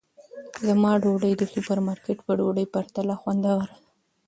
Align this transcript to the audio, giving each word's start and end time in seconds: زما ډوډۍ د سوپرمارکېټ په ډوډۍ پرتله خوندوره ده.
زما 0.67 0.91
ډوډۍ 1.01 1.33
د 1.37 1.43
سوپرمارکېټ 1.53 2.17
په 2.25 2.31
ډوډۍ 2.39 2.65
پرتله 2.73 3.13
خوندوره 3.21 3.65
ده. 3.69 3.75